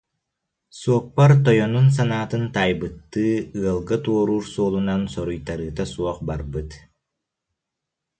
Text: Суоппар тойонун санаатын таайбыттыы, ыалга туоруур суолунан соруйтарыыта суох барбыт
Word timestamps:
Суоппар 0.79 1.31
тойонун 1.45 1.87
санаатын 1.97 2.43
таайбыттыы, 2.55 3.33
ыалга 3.59 3.97
туоруур 4.05 4.45
суолунан 4.53 5.01
соруйтарыыта 5.13 5.83
суох 5.93 6.17
барбыт 6.27 6.69